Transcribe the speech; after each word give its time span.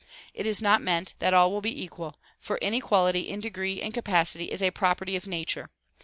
It 0.33 0.47
is 0.47 0.63
not 0.63 0.81
meant 0.81 1.13
that 1.19 1.31
all 1.31 1.51
will 1.51 1.61
be 1.61 1.83
equal, 1.83 2.15
for 2.39 2.57
inequality 2.57 3.29
in 3.29 3.39
degree 3.39 3.83
and 3.83 3.93
capacity 3.93 4.45
is 4.45 4.63
a 4.63 4.71
property 4.71 5.15
of 5.15 5.27
nature. 5.27 5.69